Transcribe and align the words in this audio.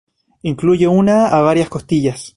Incluye 0.41 0.87
una 0.87 1.27
a 1.27 1.41
varias 1.41 1.69
costillas. 1.69 2.29